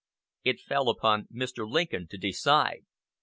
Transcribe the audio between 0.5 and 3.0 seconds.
fell upon Mr. Lincoln to decide.